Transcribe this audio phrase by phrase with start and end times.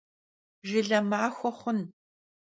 [0.67, 1.79] Jjıle maxue xhun!